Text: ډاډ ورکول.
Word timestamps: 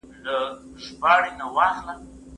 ډاډ 1.01 1.25
ورکول. 1.55 1.99